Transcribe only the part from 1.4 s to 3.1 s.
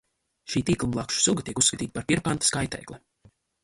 tiek uzskatīta par pirokantas kaitēkli.